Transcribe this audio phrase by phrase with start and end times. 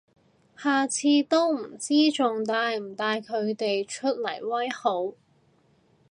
[0.57, 5.13] 下次都唔知仲帶唔帶佢哋出嚟威好